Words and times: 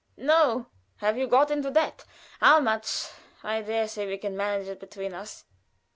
"No." 0.17 0.65
"Have 0.95 1.15
you 1.15 1.27
got 1.27 1.51
into 1.51 1.69
debt? 1.69 2.05
How 2.39 2.59
much? 2.59 3.07
I 3.43 3.61
dare 3.61 3.87
say 3.87 4.07
we 4.07 4.17
can 4.17 4.35
manage 4.35 4.67
it 4.67 4.79
between 4.79 5.13
us." 5.13 5.45